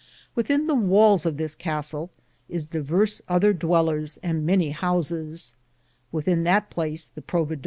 '^ 0.01 0.03
Within 0.33 0.65
the 0.65 0.73
wales 0.73 1.27
of 1.27 1.37
this 1.37 1.55
castell 1.55 2.09
is 2.49 2.65
diverse 2.65 3.21
other 3.27 3.53
dwelers, 3.53 4.17
and 4.23 4.43
many 4.47 4.73
housis; 4.73 5.53
within 6.11 6.43
that 6.43 6.71
place 6.71 7.05
the 7.05 7.21
Providore 7.21 7.49
1 7.49 7.49
Chios. 7.49 7.59